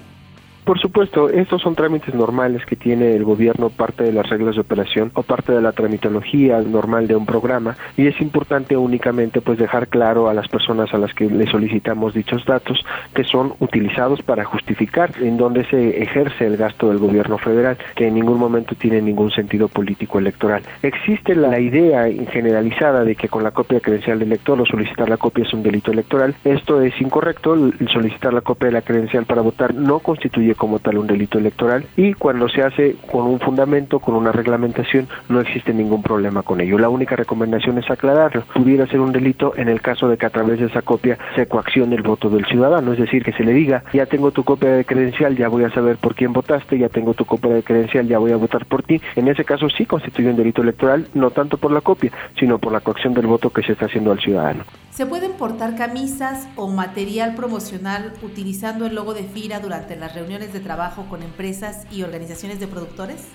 Por 0.65 0.79
supuesto, 0.79 1.29
estos 1.29 1.63
son 1.63 1.75
trámites 1.75 2.15
normales 2.15 2.65
que 2.67 2.77
tiene 2.77 3.15
el 3.15 3.25
gobierno, 3.25 3.71
parte 3.71 4.05
de 4.05 4.13
las 4.13 4.29
reglas 4.29 4.55
de 4.55 4.61
operación 4.61 5.11
o 5.15 5.23
parte 5.23 5.53
de 5.53 5.61
la 5.61 5.73
tramitología 5.73 6.61
normal 6.61 7.09
de 7.09 7.17
un 7.17 7.27
programa 7.27 7.77
y 7.97 8.07
es 8.07 8.21
importante 8.21 8.77
únicamente 8.77 9.41
pues 9.41 9.59
dejar 9.59 9.89
claro 9.89 10.29
a 10.29 10.35
las 10.35 10.49
personas 10.49 10.93
a 10.95 10.99
las 10.99 11.15
que 11.15 11.29
le 11.29 11.51
solicitamos 11.51 12.15
dichos 12.15 12.45
datos 12.45 12.85
que 13.15 13.25
son 13.25 13.55
utilizados 13.61 14.23
para 14.23 14.45
justificar 14.45 15.13
en 15.21 15.37
dónde 15.37 15.65
se 15.65 16.03
ejerce 16.03 16.47
el 16.47 16.57
gasto 16.57 16.89
del 16.89 16.99
gobierno 16.99 17.39
federal, 17.39 17.77
que 17.97 18.09
en 18.09 18.15
ningún 18.15 18.39
momento 18.39 18.75
tiene 18.75 19.01
ningún 19.01 19.31
sentido 19.31 19.69
político 19.69 20.19
electoral. 20.19 20.63
Existe 20.83 21.35
la 21.35 21.59
idea 21.59 22.07
generalizada 22.31 23.05
de 23.05 23.17
que 23.17 23.29
con 23.29 23.43
la 23.43 23.51
copia 23.51 23.77
de 23.77 23.83
credencial 23.83 24.19
del 24.19 24.29
elector 24.29 24.61
o 24.61 24.67
solicitar 24.67 25.09
la 25.09 25.17
copia 25.17 25.45
es 25.45 25.53
un 25.53 25.63
delito 25.63 25.91
electoral. 25.91 26.35
Esto 26.45 26.81
es 26.83 26.99
incorrecto, 27.01 27.57
solicitar 27.93 28.33
la 28.33 28.41
copia 28.41 28.67
de 28.67 28.73
la 28.73 28.83
credencial 28.83 29.25
para 29.25 29.43
votar 29.43 29.75
no 29.75 29.99
constituye 29.99 30.50
como 30.55 30.79
tal 30.79 30.99
un 30.99 31.07
delito 31.07 31.39
electoral 31.39 31.85
y 31.97 32.15
cuando 32.15 32.49
se 32.49 32.63
hace 32.63 32.97
con 33.11 33.27
un 33.27 33.41
fundamento, 33.41 33.99
con 34.01 34.15
una 34.15 34.33
reglamentación, 34.33 35.09
no 35.29 35.41
existe 35.41 35.73
ningún 35.73 36.03
problema 36.03 36.43
con 36.43 36.61
ello. 36.61 36.79
La 36.79 36.89
única 36.89 37.17
recomendación 37.17 37.79
es 37.79 37.91
aclararlo. 37.91 38.43
Pudiera 38.55 38.87
ser 38.87 39.01
un 39.01 39.13
delito 39.13 39.53
en 39.57 39.69
el 39.69 39.81
caso 39.81 40.09
de 40.09 40.17
que 40.17 40.27
a 40.27 40.31
través 40.31 40.61
de 40.61 40.67
esa 40.67 40.83
copia 40.83 41.19
se 41.35 41.47
coaccione 41.47 41.97
el 41.97 42.03
voto 42.03 42.31
del 42.31 42.47
ciudadano, 42.47 42.93
es 42.93 42.99
decir, 42.99 43.23
que 43.23 43.33
se 43.33 43.45
le 43.45 43.53
diga, 43.53 43.85
ya 43.93 44.07
tengo 44.07 44.31
tu 44.31 44.45
copia 44.45 44.71
de 44.71 44.85
credencial, 44.85 45.37
ya 45.37 45.49
voy 45.49 45.65
a 45.65 45.71
saber 45.71 45.97
por 45.97 46.15
quién 46.15 46.33
votaste, 46.33 46.79
ya 46.79 46.89
tengo 46.89 47.15
tu 47.15 47.25
copia 47.25 47.51
de 47.51 47.63
credencial, 47.63 48.07
ya 48.07 48.19
voy 48.19 48.33
a 48.33 48.37
votar 48.37 48.67
por 48.67 48.83
ti. 48.83 49.01
En 49.17 49.29
ese 49.29 49.45
caso 49.45 49.69
sí 49.69 49.87
constituye 49.87 50.31
un 50.31 50.37
delito 50.37 50.63
electoral, 50.63 51.07
no 51.15 51.31
tanto 51.31 51.57
por 51.57 51.73
la 51.73 51.81
copia, 51.81 52.11
sino 52.39 52.59
por 52.59 52.73
la 52.73 52.81
coacción 52.81 53.15
del 53.15 53.27
voto 53.27 53.51
que 53.51 53.63
se 53.63 53.73
está 53.73 53.87
haciendo 53.87 54.13
al 54.13 54.21
ciudadano. 54.21 54.65
¿Se 55.01 55.07
pueden 55.07 55.33
portar 55.33 55.77
camisas 55.77 56.47
o 56.57 56.69
material 56.69 57.35
promocional 57.35 58.13
utilizando 58.21 58.85
el 58.85 58.95
logo 58.95 59.15
de 59.15 59.23
FIRA 59.23 59.59
durante 59.59 59.97
las 59.97 60.15
reuniones 60.15 60.53
de 60.53 60.61
trabajo 60.61 61.07
con 61.09 61.23
empresas 61.23 61.87
y 61.91 62.03
organizaciones 62.03 62.61
de 62.61 62.67
productores? 62.67 63.27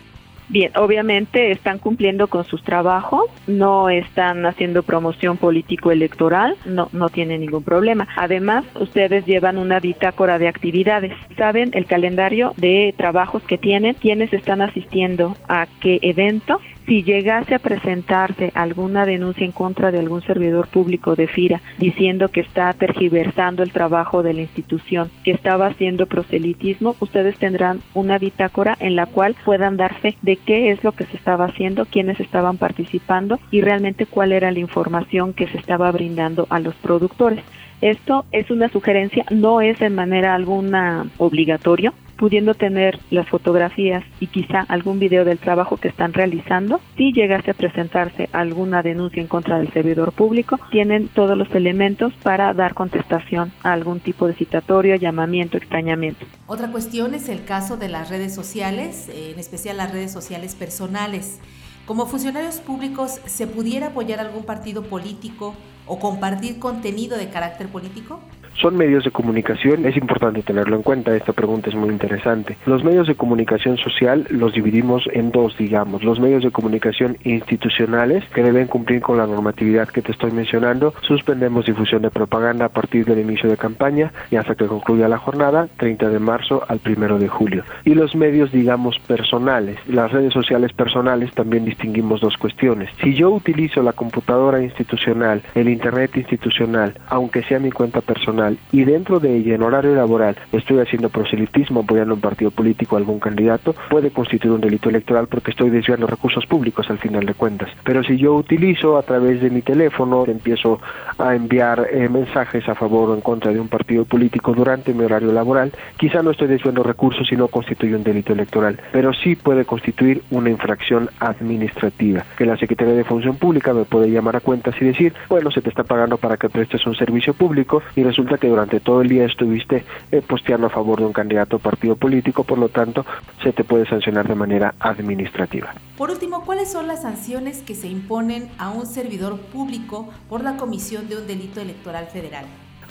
Bien, 0.47 0.71
obviamente 0.77 1.49
están 1.49 1.79
cumpliendo 1.79 2.27
con 2.27 2.45
sus 2.45 2.61
trabajos, 2.61 3.23
no 3.47 3.89
están 3.89 4.45
haciendo 4.45 4.83
promoción 4.83 5.37
político-electoral, 5.37 6.55
no, 6.65 6.87
no 6.91 7.09
tienen 7.09 7.41
ningún 7.41 7.63
problema. 7.63 8.07
Además, 8.15 8.63
ustedes 8.79 9.25
llevan 9.25 9.57
una 9.57 9.79
bitácora 9.79 10.37
de 10.37 10.47
actividades, 10.47 11.13
saben 11.35 11.71
el 11.73 11.87
calendario 11.87 12.53
de 12.57 12.93
trabajos 12.95 13.41
que 13.41 13.57
tienen, 13.57 13.95
quiénes 13.95 14.31
están 14.33 14.61
asistiendo 14.61 15.35
a 15.47 15.65
qué 15.81 15.97
evento 16.03 16.59
si 16.85 17.03
llegase 17.03 17.55
a 17.55 17.59
presentarse 17.59 18.51
alguna 18.53 19.05
denuncia 19.05 19.45
en 19.45 19.51
contra 19.51 19.91
de 19.91 19.99
algún 19.99 20.21
servidor 20.21 20.67
público 20.67 21.15
de 21.15 21.27
FIRA 21.27 21.61
diciendo 21.77 22.29
que 22.29 22.41
está 22.41 22.71
tergiversando 22.73 23.63
el 23.63 23.71
trabajo 23.71 24.23
de 24.23 24.33
la 24.33 24.41
institución, 24.41 25.09
que 25.23 25.31
estaba 25.31 25.67
haciendo 25.67 26.05
proselitismo, 26.05 26.95
ustedes 26.99 27.37
tendrán 27.37 27.81
una 27.93 28.17
bitácora 28.17 28.77
en 28.79 28.95
la 28.95 29.07
cual 29.07 29.35
puedan 29.45 29.77
dar 29.77 29.95
fe 29.95 30.15
de 30.21 30.37
qué 30.37 30.71
es 30.71 30.83
lo 30.83 30.91
que 30.91 31.05
se 31.05 31.17
estaba 31.17 31.45
haciendo, 31.45 31.85
quiénes 31.85 32.19
estaban 32.19 32.57
participando 32.57 33.39
y 33.51 33.61
realmente 33.61 34.05
cuál 34.05 34.31
era 34.31 34.51
la 34.51 34.59
información 34.59 35.33
que 35.33 35.47
se 35.47 35.57
estaba 35.57 35.91
brindando 35.91 36.47
a 36.49 36.59
los 36.59 36.75
productores. 36.75 37.43
Esto 37.81 38.25
es 38.31 38.49
una 38.51 38.69
sugerencia, 38.69 39.25
no 39.31 39.61
es 39.61 39.81
en 39.81 39.95
manera 39.95 40.33
alguna 40.33 41.07
obligatorio, 41.17 41.93
pudiendo 42.17 42.53
tener 42.53 42.99
las 43.09 43.27
fotografías 43.29 44.03
y 44.19 44.27
quizá 44.27 44.61
algún 44.61 44.99
video 44.99 45.25
del 45.25 45.39
trabajo 45.39 45.77
que 45.77 45.87
están 45.87 46.13
realizando, 46.13 46.79
si 46.97 47.11
llegase 47.11 47.51
a 47.51 47.53
presentarse 47.53 48.29
alguna 48.31 48.81
denuncia 48.81 49.21
en 49.21 49.27
contra 49.27 49.57
del 49.57 49.71
servidor 49.71 50.11
público, 50.11 50.59
tienen 50.71 51.07
todos 51.09 51.37
los 51.37 51.53
elementos 51.53 52.13
para 52.23 52.53
dar 52.53 52.73
contestación 52.73 53.51
a 53.63 53.73
algún 53.73 53.99
tipo 53.99 54.27
de 54.27 54.33
citatorio, 54.33 54.95
llamamiento, 54.95 55.57
extrañamiento. 55.57 56.25
Otra 56.47 56.71
cuestión 56.71 57.13
es 57.13 57.29
el 57.29 57.43
caso 57.43 57.77
de 57.77 57.89
las 57.89 58.09
redes 58.09 58.33
sociales, 58.33 59.09
en 59.09 59.39
especial 59.39 59.77
las 59.77 59.91
redes 59.91 60.11
sociales 60.11 60.55
personales. 60.55 61.39
Como 61.85 62.07
funcionarios 62.07 62.61
públicos, 62.61 63.21
¿se 63.25 63.45
pudiera 63.45 63.87
apoyar 63.87 64.19
algún 64.19 64.43
partido 64.43 64.83
político 64.83 65.53
o 65.85 65.99
compartir 65.99 66.57
contenido 66.57 67.15
de 67.15 67.29
carácter 67.29 67.67
político? 67.67 68.21
Son 68.61 68.77
medios 68.77 69.03
de 69.03 69.11
comunicación, 69.11 69.85
es 69.85 69.97
importante 69.97 70.41
tenerlo 70.41 70.75
en 70.75 70.83
cuenta, 70.83 71.15
esta 71.15 71.33
pregunta 71.33 71.69
es 71.69 71.75
muy 71.75 71.89
interesante. 71.89 72.57
Los 72.65 72.83
medios 72.83 73.07
de 73.07 73.15
comunicación 73.15 73.77
social 73.77 74.25
los 74.29 74.53
dividimos 74.53 75.03
en 75.11 75.31
dos, 75.31 75.57
digamos, 75.57 76.03
los 76.03 76.19
medios 76.19 76.43
de 76.43 76.51
comunicación 76.51 77.17
institucionales 77.23 78.23
que 78.33 78.43
deben 78.43 78.67
cumplir 78.67 79.01
con 79.01 79.17
la 79.17 79.27
normatividad 79.27 79.89
que 79.89 80.01
te 80.01 80.11
estoy 80.11 80.31
mencionando, 80.31 80.93
suspendemos 81.01 81.65
difusión 81.65 82.01
de 82.01 82.09
propaganda 82.09 82.65
a 82.65 82.69
partir 82.69 83.05
del 83.05 83.19
inicio 83.19 83.49
de 83.49 83.57
campaña 83.57 84.11
y 84.31 84.35
hasta 84.35 84.55
que 84.55 84.67
concluya 84.67 85.07
la 85.07 85.17
jornada, 85.17 85.67
30 85.77 86.09
de 86.09 86.19
marzo 86.19 86.63
al 86.67 86.79
1 86.85 87.19
de 87.19 87.27
julio. 87.27 87.63
Y 87.83 87.93
los 87.93 88.15
medios, 88.15 88.51
digamos, 88.51 88.99
personales, 88.99 89.77
las 89.87 90.11
redes 90.11 90.33
sociales 90.33 90.73
personales 90.73 91.31
también 91.33 91.65
distinguimos 91.65 92.21
dos 92.21 92.37
cuestiones. 92.37 92.89
Si 93.01 93.13
yo 93.13 93.31
utilizo 93.31 93.81
la 93.81 93.93
computadora 93.93 94.61
institucional, 94.61 95.41
el 95.55 95.69
internet 95.69 96.15
institucional, 96.15 96.93
aunque 97.07 97.43
sea 97.43 97.59
mi 97.59 97.71
cuenta 97.71 98.01
personal, 98.01 98.44
y 98.71 98.83
dentro 98.83 99.19
de 99.19 99.37
ella, 99.37 99.55
en 99.55 99.63
horario 99.63 99.95
laboral, 99.95 100.35
estoy 100.51 100.79
haciendo 100.79 101.09
proselitismo 101.09 101.81
apoyando 101.81 102.13
un 102.13 102.21
partido 102.21 102.51
político 102.51 102.97
algún 102.97 103.19
candidato, 103.19 103.75
puede 103.89 104.11
constituir 104.11 104.53
un 104.53 104.61
delito 104.61 104.89
electoral 104.89 105.27
porque 105.27 105.51
estoy 105.51 105.69
desviando 105.69 106.07
recursos 106.07 106.45
públicos 106.45 106.89
al 106.89 106.97
final 106.99 107.25
de 107.25 107.33
cuentas. 107.33 107.69
Pero 107.83 108.03
si 108.03 108.17
yo 108.17 108.35
utilizo 108.35 108.97
a 108.97 109.03
través 109.03 109.41
de 109.41 109.49
mi 109.49 109.61
teléfono, 109.61 110.25
empiezo 110.27 110.79
a 111.17 111.35
enviar 111.35 111.87
eh, 111.91 112.09
mensajes 112.09 112.67
a 112.67 112.75
favor 112.75 113.09
o 113.09 113.15
en 113.15 113.21
contra 113.21 113.51
de 113.51 113.59
un 113.59 113.67
partido 113.67 114.05
político 114.05 114.53
durante 114.53 114.93
mi 114.93 115.03
horario 115.03 115.31
laboral, 115.31 115.71
quizá 115.97 116.21
no 116.21 116.31
estoy 116.31 116.47
desviando 116.47 116.83
recursos 116.83 117.31
y 117.31 117.35
no 117.35 117.47
constituye 117.47 117.95
un 117.95 118.03
delito 118.03 118.33
electoral, 118.33 118.79
pero 118.91 119.13
sí 119.13 119.35
puede 119.35 119.65
constituir 119.65 120.23
una 120.31 120.49
infracción 120.49 121.09
administrativa, 121.19 122.25
que 122.37 122.45
la 122.45 122.57
Secretaría 122.57 122.93
de 122.93 123.03
Función 123.03 123.37
Pública 123.37 123.73
me 123.73 123.85
puede 123.85 124.09
llamar 124.09 124.35
a 124.35 124.39
cuentas 124.39 124.75
y 124.79 124.85
decir, 124.85 125.13
bueno, 125.29 125.51
se 125.51 125.61
te 125.61 125.69
está 125.69 125.83
pagando 125.83 126.17
para 126.17 126.37
que 126.37 126.49
prestes 126.49 126.85
un 126.85 126.95
servicio 126.95 127.33
público 127.33 127.81
y 127.95 128.03
resulta 128.03 128.34
que 128.37 128.47
durante 128.47 128.79
todo 128.79 129.01
el 129.01 129.09
día 129.09 129.25
estuviste 129.25 129.85
eh, 130.11 130.21
posteando 130.21 130.67
a 130.67 130.69
favor 130.69 130.99
de 130.99 131.05
un 131.05 131.13
candidato 131.13 131.57
o 131.57 131.59
partido 131.59 131.95
político, 131.95 132.43
por 132.43 132.57
lo 132.57 132.69
tanto, 132.69 133.05
se 133.43 133.53
te 133.53 133.63
puede 133.63 133.87
sancionar 133.87 134.27
de 134.27 134.35
manera 134.35 134.75
administrativa. 134.79 135.73
Por 135.97 136.11
último, 136.11 136.43
¿cuáles 136.45 136.71
son 136.71 136.87
las 136.87 137.03
sanciones 137.03 137.61
que 137.61 137.75
se 137.75 137.87
imponen 137.87 138.49
a 138.57 138.69
un 138.69 138.85
servidor 138.85 139.37
público 139.39 140.09
por 140.29 140.43
la 140.43 140.57
comisión 140.57 141.07
de 141.09 141.17
un 141.17 141.27
delito 141.27 141.61
electoral 141.61 142.07
federal? 142.07 142.45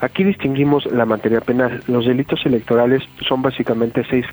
Aquí 0.04 0.22
distinguimos 0.22 0.84
la 0.92 1.06
materia 1.06 1.40
penal. 1.40 1.82
Los 1.88 2.04
delitos 2.04 2.44
electorales 2.44 3.02
son 3.26 3.40
básicamente 3.40 4.04
seis. 4.10 4.26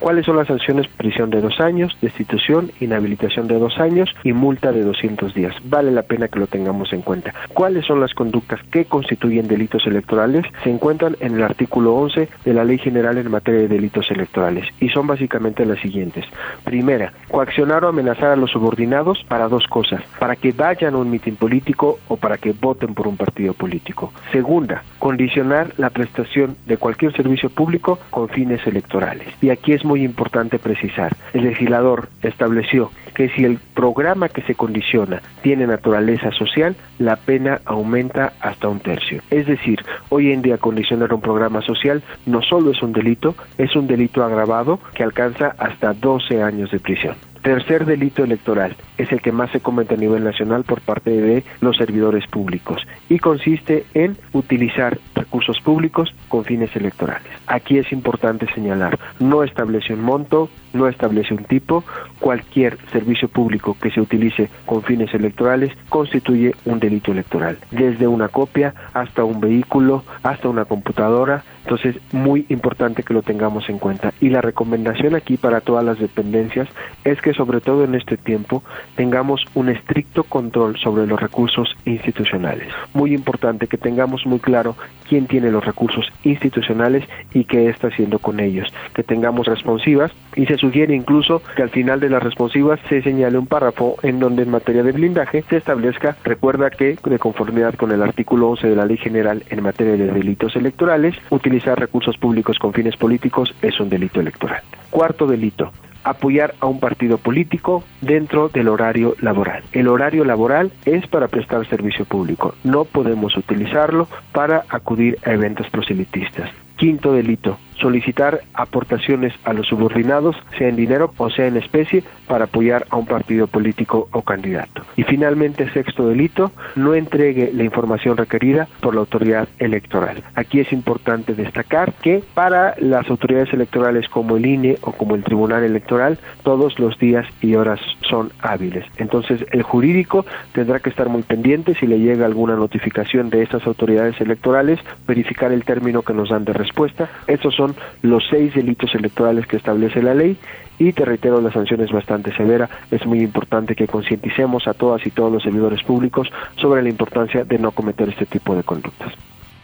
¿Cuáles 0.00 0.26
son 0.26 0.36
las 0.36 0.48
sanciones? 0.48 0.88
Prisión 0.88 1.30
de 1.30 1.40
dos 1.40 1.60
años, 1.60 1.96
destitución, 2.02 2.72
inhabilitación 2.80 3.46
de 3.46 3.56
dos 3.56 3.78
años 3.78 4.12
y 4.24 4.32
multa 4.32 4.72
de 4.72 4.82
200 4.82 5.32
días. 5.32 5.54
Vale 5.62 5.92
la 5.92 6.02
pena 6.02 6.26
que 6.26 6.40
lo 6.40 6.48
tengamos 6.48 6.92
en 6.92 7.02
cuenta. 7.02 7.32
¿Cuáles 7.54 7.86
son 7.86 8.00
las 8.00 8.14
conductas 8.14 8.58
que 8.72 8.84
constituyen 8.84 9.46
delitos 9.46 9.86
electorales? 9.86 10.44
Se 10.64 10.70
encuentran 10.70 11.16
en 11.20 11.36
el 11.36 11.44
artículo 11.44 11.94
11 11.94 12.28
de 12.44 12.52
la 12.52 12.64
Ley 12.64 12.78
General 12.78 13.16
en 13.16 13.30
materia 13.30 13.60
de 13.60 13.68
delitos 13.68 14.10
electorales 14.10 14.66
y 14.80 14.88
son 14.88 15.06
básicamente 15.06 15.64
las 15.64 15.78
siguientes. 15.78 16.24
Primera, 16.64 17.12
coaccionar 17.28 17.84
o 17.84 17.88
amenazar 17.88 18.30
a 18.30 18.36
los 18.36 18.50
subordinados 18.50 19.24
para 19.28 19.46
dos 19.46 19.68
cosas, 19.68 20.02
para 20.18 20.34
que 20.34 20.50
vayan 20.50 20.94
a 20.94 20.98
un 20.98 21.10
mitin 21.10 21.36
político 21.36 22.00
o 22.08 22.16
para 22.16 22.38
que 22.38 22.52
voten 22.52 22.92
por 22.92 23.06
un 23.06 23.16
partido 23.16 23.54
político. 23.54 24.12
Segunda, 24.32 24.82
condicionar 25.12 25.74
la 25.76 25.90
prestación 25.90 26.56
de 26.64 26.78
cualquier 26.78 27.14
servicio 27.14 27.50
público 27.50 27.98
con 28.08 28.30
fines 28.30 28.66
electorales. 28.66 29.28
Y 29.42 29.50
aquí 29.50 29.72
es 29.72 29.84
muy 29.84 30.04
importante 30.04 30.58
precisar, 30.58 31.14
el 31.34 31.44
legislador 31.44 32.08
estableció 32.22 32.90
que 33.14 33.28
si 33.28 33.44
el 33.44 33.58
programa 33.74 34.30
que 34.30 34.40
se 34.40 34.54
condiciona 34.54 35.20
tiene 35.42 35.66
naturaleza 35.66 36.30
social, 36.30 36.76
la 36.98 37.16
pena 37.16 37.60
aumenta 37.66 38.32
hasta 38.40 38.68
un 38.68 38.80
tercio. 38.80 39.20
Es 39.28 39.46
decir, 39.46 39.84
hoy 40.08 40.32
en 40.32 40.40
día 40.40 40.56
condicionar 40.56 41.12
un 41.12 41.20
programa 41.20 41.60
social 41.60 42.02
no 42.24 42.40
solo 42.40 42.70
es 42.70 42.82
un 42.82 42.94
delito, 42.94 43.34
es 43.58 43.76
un 43.76 43.86
delito 43.86 44.24
agravado 44.24 44.80
que 44.94 45.02
alcanza 45.02 45.54
hasta 45.58 45.92
12 45.92 46.42
años 46.42 46.70
de 46.70 46.80
prisión. 46.80 47.16
Tercer 47.42 47.86
delito 47.86 48.22
electoral 48.22 48.76
es 48.98 49.10
el 49.10 49.20
que 49.20 49.32
más 49.32 49.50
se 49.50 49.58
comete 49.58 49.94
a 49.94 49.96
nivel 49.96 50.22
nacional 50.22 50.62
por 50.62 50.80
parte 50.80 51.10
de 51.10 51.42
los 51.60 51.76
servidores 51.76 52.24
públicos 52.28 52.86
y 53.08 53.18
consiste 53.18 53.84
en 53.94 54.16
utilizar 54.32 54.96
recursos 55.16 55.60
públicos 55.60 56.14
con 56.28 56.44
fines 56.44 56.74
electorales. 56.76 57.26
Aquí 57.48 57.78
es 57.78 57.90
importante 57.90 58.46
señalar, 58.54 58.96
no 59.18 59.42
establece 59.42 59.92
un 59.94 60.02
monto, 60.02 60.50
no 60.72 60.86
establece 60.86 61.34
un 61.34 61.42
tipo, 61.44 61.82
cualquier 62.20 62.78
servicio 62.92 63.26
público 63.26 63.76
que 63.80 63.90
se 63.90 64.00
utilice 64.00 64.48
con 64.64 64.84
fines 64.84 65.12
electorales 65.12 65.72
constituye 65.88 66.54
un 66.64 66.78
delito 66.78 67.10
electoral, 67.10 67.58
desde 67.72 68.06
una 68.06 68.28
copia 68.28 68.72
hasta 68.94 69.24
un 69.24 69.40
vehículo, 69.40 70.04
hasta 70.22 70.48
una 70.48 70.64
computadora, 70.64 71.42
entonces, 71.64 71.96
muy 72.12 72.44
importante 72.48 73.02
que 73.02 73.14
lo 73.14 73.22
tengamos 73.22 73.68
en 73.68 73.78
cuenta. 73.78 74.12
Y 74.20 74.30
la 74.30 74.40
recomendación 74.40 75.14
aquí 75.14 75.36
para 75.36 75.60
todas 75.60 75.84
las 75.84 75.98
dependencias 75.98 76.68
es 77.04 77.20
que 77.20 77.34
sobre 77.34 77.60
todo 77.60 77.84
en 77.84 77.94
este 77.94 78.16
tiempo 78.16 78.62
tengamos 78.96 79.44
un 79.54 79.68
estricto 79.68 80.24
control 80.24 80.76
sobre 80.78 81.06
los 81.06 81.20
recursos 81.20 81.74
institucionales. 81.84 82.68
Muy 82.94 83.14
importante 83.14 83.66
que 83.66 83.78
tengamos 83.78 84.26
muy 84.26 84.40
claro 84.40 84.76
quién 85.08 85.26
tiene 85.26 85.50
los 85.50 85.64
recursos 85.64 86.10
institucionales 86.24 87.04
y 87.32 87.44
qué 87.44 87.68
está 87.68 87.88
haciendo 87.88 88.18
con 88.18 88.40
ellos. 88.40 88.72
Que 88.94 89.02
tengamos 89.02 89.46
responsivas 89.46 90.10
y 90.34 90.46
se 90.46 90.56
sugiere 90.56 90.94
incluso 90.94 91.42
que 91.56 91.62
al 91.62 91.70
final 91.70 92.00
de 92.00 92.10
las 92.10 92.22
responsivas 92.22 92.80
se 92.88 93.02
señale 93.02 93.38
un 93.38 93.46
párrafo 93.46 93.96
en 94.02 94.18
donde 94.18 94.42
en 94.42 94.50
materia 94.50 94.82
de 94.82 94.92
blindaje 94.92 95.44
se 95.48 95.58
establezca, 95.58 96.16
recuerda 96.24 96.70
que 96.70 96.96
de 97.04 97.18
conformidad 97.18 97.74
con 97.74 97.92
el 97.92 98.02
artículo 98.02 98.48
11 98.50 98.68
de 98.68 98.76
la 98.76 98.86
Ley 98.86 98.96
General 98.96 99.42
en 99.50 99.62
materia 99.62 99.96
de 99.96 100.12
delitos 100.12 100.56
electorales, 100.56 101.14
utilizar 101.52 101.78
recursos 101.78 102.16
públicos 102.16 102.58
con 102.58 102.72
fines 102.72 102.96
políticos 102.96 103.54
es 103.60 103.78
un 103.78 103.90
delito 103.90 104.20
electoral. 104.20 104.62
Cuarto 104.88 105.26
delito, 105.26 105.70
apoyar 106.02 106.54
a 106.60 106.66
un 106.66 106.80
partido 106.80 107.18
político 107.18 107.84
dentro 108.00 108.48
del 108.48 108.68
horario 108.68 109.16
laboral. 109.20 109.62
El 109.72 109.88
horario 109.88 110.24
laboral 110.24 110.72
es 110.86 111.06
para 111.08 111.28
prestar 111.28 111.68
servicio 111.68 112.06
público. 112.06 112.54
No 112.64 112.86
podemos 112.86 113.36
utilizarlo 113.36 114.08
para 114.32 114.64
acudir 114.70 115.18
a 115.26 115.32
eventos 115.32 115.68
proselitistas. 115.68 116.50
Quinto 116.76 117.12
delito, 117.12 117.58
solicitar 117.80 118.40
aportaciones 118.54 119.32
a 119.44 119.52
los 119.52 119.66
subordinados, 119.66 120.36
sea 120.58 120.68
en 120.68 120.76
dinero 120.76 121.12
o 121.16 121.30
sea 121.30 121.46
en 121.46 121.56
especie, 121.56 122.04
para 122.26 122.44
apoyar 122.44 122.86
a 122.90 122.96
un 122.96 123.06
partido 123.06 123.46
político 123.46 124.08
o 124.12 124.22
candidato. 124.22 124.82
Y 124.96 125.02
finalmente, 125.02 125.70
sexto 125.72 126.08
delito, 126.08 126.52
no 126.76 126.94
entregue 126.94 127.50
la 127.52 127.64
información 127.64 128.16
requerida 128.16 128.68
por 128.80 128.94
la 128.94 129.00
autoridad 129.00 129.48
electoral. 129.58 130.22
Aquí 130.34 130.60
es 130.60 130.72
importante 130.72 131.34
destacar 131.34 131.92
que 131.94 132.22
para 132.34 132.74
las 132.78 133.08
autoridades 133.08 133.52
electorales 133.52 134.08
como 134.08 134.36
el 134.36 134.46
INE 134.46 134.78
o 134.82 134.92
como 134.92 135.14
el 135.14 135.24
Tribunal 135.24 135.64
Electoral, 135.64 136.18
todos 136.42 136.78
los 136.78 136.98
días 136.98 137.26
y 137.40 137.54
horas 137.54 137.80
son 138.08 138.30
hábiles. 138.40 138.84
Entonces, 138.96 139.44
el 139.50 139.62
jurídico 139.62 140.24
tendrá 140.52 140.80
que 140.80 140.90
estar 140.90 141.08
muy 141.08 141.22
pendiente 141.22 141.74
si 141.74 141.86
le 141.86 141.98
llega 141.98 142.26
alguna 142.26 142.56
notificación 142.56 143.30
de 143.30 143.42
estas 143.42 143.66
autoridades 143.66 144.20
electorales, 144.20 144.78
verificar 145.06 145.52
el 145.52 145.64
término 145.64 146.02
que 146.02 146.12
nos 146.12 146.30
dan 146.30 146.44
de 146.44 146.52
respuesta. 146.52 147.08
Estos 147.26 147.54
son 147.54 147.71
los 148.02 148.24
seis 148.30 148.54
delitos 148.54 148.94
electorales 148.94 149.46
que 149.46 149.56
establece 149.56 150.02
la 150.02 150.14
ley 150.14 150.38
y 150.78 150.92
te 150.92 151.04
reitero, 151.04 151.40
la 151.40 151.52
sanción 151.52 151.80
es 151.80 151.92
bastante 151.92 152.34
severa. 152.36 152.68
Es 152.90 153.06
muy 153.06 153.20
importante 153.20 153.76
que 153.76 153.86
concienticemos 153.86 154.66
a 154.66 154.74
todas 154.74 155.06
y 155.06 155.10
todos 155.10 155.32
los 155.32 155.42
servidores 155.42 155.82
públicos 155.84 156.28
sobre 156.56 156.82
la 156.82 156.88
importancia 156.88 157.44
de 157.44 157.58
no 157.58 157.70
cometer 157.70 158.08
este 158.08 158.26
tipo 158.26 158.56
de 158.56 158.64
conductas. 158.64 159.12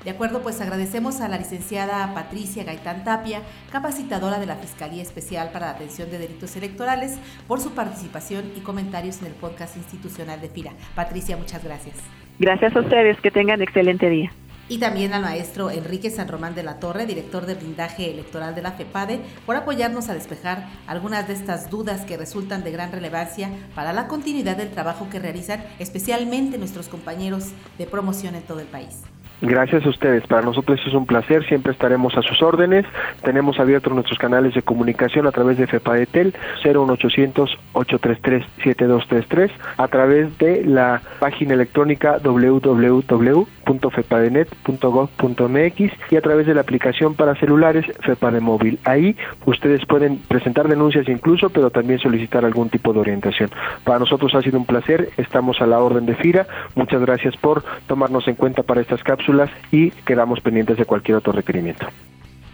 De 0.05 0.11
acuerdo, 0.11 0.43
pues 0.43 0.61
agradecemos 0.61 1.21
a 1.21 1.29
la 1.29 1.39
licenciada 1.39 2.15
Patricia 2.15 2.63
Gaitán 2.63 3.03
Tapia, 3.03 3.43
capacitadora 3.73 4.39
de 4.39 4.47
la 4.47 4.55
Fiscalía 4.55 5.03
Especial 5.03 5.51
para 5.53 5.67
la 5.67 5.73
Atención 5.73 6.09
de 6.09 6.19
Delitos 6.19 6.57
Electorales, 6.57 7.19
por 7.49 7.61
su 7.61 7.73
participación 7.75 8.45
y 8.57 8.61
comentarios 8.61 9.21
en 9.21 9.27
el 9.27 9.35
podcast 9.35 9.77
institucional 9.77 10.41
de 10.41 10.49
FIRA. 10.49 10.73
Patricia, 10.95 11.37
muchas 11.37 11.65
gracias. 11.65 11.97
Gracias 12.39 12.77
a 12.77 12.81
ustedes, 12.81 13.21
que 13.21 13.33
tengan 13.33 13.61
excelente 13.61 14.09
día 14.09 14.31
y 14.69 14.79
también 14.79 15.15
al 15.15 15.23
maestro 15.23 15.71
Enrique 15.71 16.11
San 16.11 16.29
Román 16.29 16.55
de 16.55 16.63
la 16.63 16.79
Torre, 16.79 17.07
director 17.07 17.47
de 17.47 17.55
blindaje 17.55 18.11
electoral 18.11 18.55
de 18.55 18.63
la 18.63 18.73
FEPADE, 18.73 19.21
por 19.47 19.57
apoyarnos 19.57 20.09
a 20.09 20.15
despejar 20.15 20.69
algunas 20.87 21.27
de 21.27 21.35
estas 21.35 21.71
dudas 21.71 22.05
que 22.05 22.17
resultan 22.17 22.65
de 22.65 22.73
gran 22.73 22.93
relevancia 22.93 23.51
para 23.75 23.93
la 23.93 24.09
continuidad 24.09 24.57
del 24.57 24.71
trabajo 24.71 25.09
que 25.11 25.19
realizan 25.19 25.65
especialmente 25.79 26.59
nuestros 26.59 26.89
compañeros 26.89 27.53
de 27.79 27.87
promoción 27.87 28.35
en 28.35 28.43
todo 28.43 28.61
el 28.61 28.67
país. 28.67 29.03
Gracias 29.41 29.87
a 29.87 29.89
ustedes. 29.89 30.27
Para 30.27 30.43
nosotros 30.43 30.81
es 30.85 30.93
un 30.95 31.07
placer. 31.07 31.47
Siempre 31.47 31.73
estaremos 31.73 32.17
a 32.17 32.23
sus 32.23 32.43
órdenes. 32.43 32.85
Tenemos 33.23 33.61
abiertos 33.61 33.93
nuestros 33.93 34.19
canales 34.19 34.53
de 34.55 34.63
comunicación 34.63 35.29
a 35.29 35.31
través 35.31 35.59
de 35.59 35.69
FEPADETEL 35.69 36.35
01800 36.65 37.57
833 37.73 38.45
7233 38.65 39.53
a 39.77 39.87
través 39.87 40.37
de 40.39 40.65
la 40.65 41.03
página 41.21 41.55
electrónica 41.55 42.19
www 42.19 43.47
www.fepadenet.gov.mx 43.69 45.93
y 46.11 46.17
a 46.17 46.21
través 46.21 46.47
de 46.47 46.55
la 46.55 46.63
aplicación 46.63 47.15
para 47.15 47.35
celulares 47.37 47.87
FEPADE 48.01 48.41
Móvil. 48.41 48.81
Ahí 48.85 49.17
ustedes 49.45 49.85
pueden 49.87 50.19
presentar 50.19 50.69
denuncias 50.69 51.09
incluso, 51.09 51.51
pero 51.51 51.71
también 51.71 51.99
solicitar 51.99 52.45
algún 52.45 52.71
tipo 52.71 52.93
de 52.93 53.01
orientación. 53.01 53.51
Para 53.85 53.99
nosotros 53.99 54.33
ha 54.35 54.43
sido 54.43 54.59
un 54.59 54.67
placer, 54.67 55.11
estamos 55.17 55.61
a 55.61 55.67
la 55.67 55.81
orden 55.81 56.07
de 56.07 56.15
FIRA. 56.15 56.47
Muchas 56.75 57.01
gracias 57.01 57.37
por 57.37 57.65
tomarnos 57.87 58.27
en 58.29 58.35
cuenta 58.35 58.63
para 58.63 58.81
estas 58.81 59.03
cápsulas 59.03 59.51
y 59.71 59.91
quedamos 59.91 60.41
pendientes 60.41 60.79
de 60.79 60.85
cualquier 60.85 61.19
otro 61.19 61.33
requerimiento. 61.33 61.87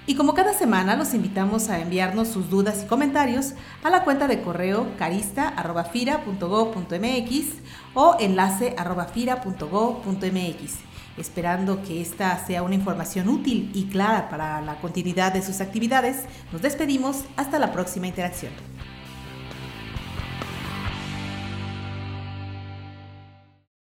Y 0.07 0.17
como 0.17 0.35
cada 0.35 0.53
semana 0.53 0.97
los 0.97 1.15
invitamos 1.15 1.71
a 1.71 1.81
enviarnos 1.81 2.29
sus 2.29 2.51
dudas 2.51 2.83
y 2.85 2.87
comentarios 2.87 3.55
a 3.83 3.89
la 3.89 4.05
cuenta 4.05 4.29
de 4.29 4.43
correo 4.43 4.89
carista.fira.gov.mx 4.99 7.47
o 7.95 8.15
enlace.fira.gov.mx, 8.21 10.94
esperando 11.17 11.83
que 11.83 12.01
esta 12.01 12.45
sea 12.45 12.63
una 12.63 12.75
información 12.75 13.29
útil 13.29 13.71
y 13.75 13.85
clara 13.85 14.29
para 14.29 14.61
la 14.61 14.77
continuidad 14.77 15.33
de 15.33 15.43
sus 15.43 15.61
actividades. 15.61 16.25
Nos 16.53 16.63
despedimos 16.63 17.25
hasta 17.37 17.59
la 17.59 17.73
próxima 17.73 18.07
interacción. 18.07 18.74